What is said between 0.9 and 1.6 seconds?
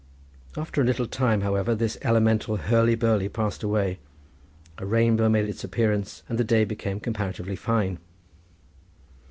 time,